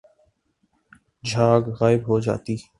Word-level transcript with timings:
جھاگ 1.23 1.63
غائب 1.79 2.01
ہو 2.07 2.19
جاتی 2.19 2.55